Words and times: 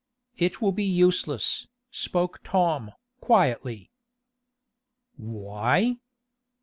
"It 0.35 0.59
will 0.59 0.71
be 0.71 0.83
useless," 0.83 1.67
spoke 1.91 2.41
Tom, 2.43 2.93
quietly. 3.19 3.91
"Why?" 5.15 5.97